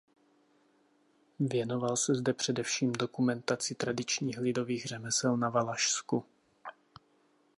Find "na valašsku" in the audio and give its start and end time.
5.37-6.25